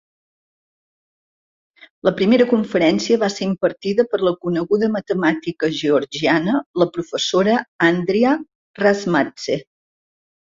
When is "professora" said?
6.97-7.59